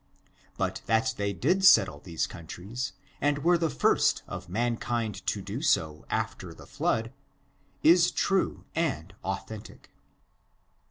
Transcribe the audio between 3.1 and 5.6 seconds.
and were the first of mankind to